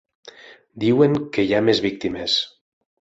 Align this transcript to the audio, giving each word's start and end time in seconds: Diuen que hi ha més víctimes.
Diuen 0.83 1.17
que 1.35 1.45
hi 1.47 1.53
ha 1.57 1.59
més 1.67 1.83
víctimes. 1.87 2.39